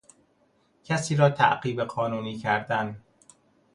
کسی 0.83 1.15
را 1.15 1.29
تعقیب 1.29 1.81
قانونی 1.83 2.37
کردن 2.37 3.03